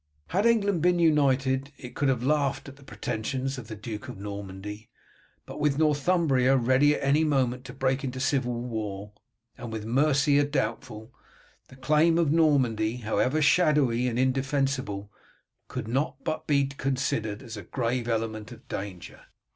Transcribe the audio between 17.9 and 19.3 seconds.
element of danger.